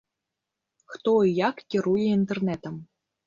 [0.93, 2.81] Хто і як кіруе інтэрнэтам?